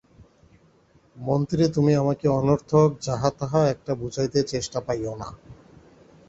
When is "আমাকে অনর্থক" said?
1.95-2.89